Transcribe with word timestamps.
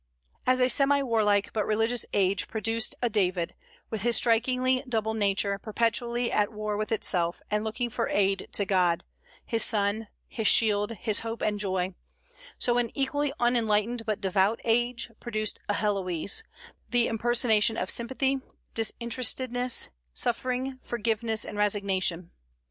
As 0.47 0.59
a 0.59 0.67
semi 0.67 1.03
warlike 1.03 1.53
but 1.53 1.63
religious 1.67 2.07
age 2.11 2.47
produced 2.47 2.95
a 3.03 3.07
David, 3.07 3.53
with 3.91 4.01
his 4.01 4.15
strikingly 4.15 4.83
double 4.89 5.13
nature 5.13 5.59
perpetually 5.59 6.31
at 6.31 6.51
war 6.51 6.75
with 6.75 6.91
itself 6.91 7.39
and 7.51 7.63
looking 7.63 7.87
for 7.91 8.09
aid 8.09 8.47
to 8.53 8.65
God, 8.65 9.03
his 9.45 9.63
"sun," 9.63 10.07
his 10.27 10.47
"shield," 10.47 10.93
his 10.93 11.19
hope, 11.19 11.43
and 11.43 11.59
joy, 11.59 11.93
so 12.57 12.79
an 12.79 12.89
equally 12.97 13.31
unenlightened 13.39 14.03
but 14.07 14.19
devout 14.19 14.59
age 14.63 15.11
produced 15.19 15.59
a 15.69 15.75
Héloïse, 15.75 16.41
the 16.89 17.07
impersonation 17.07 17.77
of 17.77 17.91
sympathy, 17.91 18.39
disinterestedness, 18.73 19.89
suffering, 20.15 20.79
forgiveness, 20.79 21.45
and 21.45 21.59
resignation. 21.59 22.31